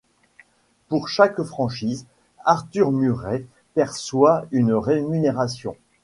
[0.87, 2.07] Pour chaque franchise,
[2.43, 5.75] Arthur Murray perçoit une rémunération.